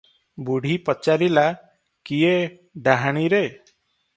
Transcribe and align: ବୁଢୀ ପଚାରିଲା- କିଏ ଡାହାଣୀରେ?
ବୁଢୀ 0.45 0.77
ପଚାରିଲା- 0.87 1.43
କିଏ 2.11 2.33
ଡାହାଣୀରେ? 2.89 3.47